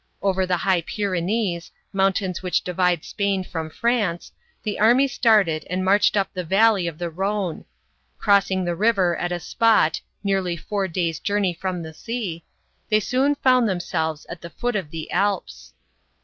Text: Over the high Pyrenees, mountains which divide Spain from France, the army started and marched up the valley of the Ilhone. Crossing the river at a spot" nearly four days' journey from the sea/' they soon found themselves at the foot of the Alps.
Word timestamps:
Over 0.19 0.47
the 0.47 0.57
high 0.57 0.81
Pyrenees, 0.81 1.69
mountains 1.93 2.41
which 2.41 2.63
divide 2.63 3.05
Spain 3.05 3.43
from 3.43 3.69
France, 3.69 4.31
the 4.63 4.79
army 4.79 5.07
started 5.07 5.63
and 5.69 5.85
marched 5.85 6.17
up 6.17 6.33
the 6.33 6.43
valley 6.43 6.87
of 6.87 6.97
the 6.97 7.11
Ilhone. 7.11 7.65
Crossing 8.17 8.65
the 8.65 8.73
river 8.73 9.15
at 9.15 9.31
a 9.31 9.39
spot" 9.39 10.01
nearly 10.23 10.57
four 10.57 10.87
days' 10.87 11.19
journey 11.19 11.53
from 11.53 11.83
the 11.83 11.93
sea/' 11.93 12.43
they 12.89 12.99
soon 12.99 13.35
found 13.35 13.69
themselves 13.69 14.25
at 14.27 14.41
the 14.41 14.49
foot 14.49 14.75
of 14.75 14.89
the 14.89 15.11
Alps. 15.11 15.75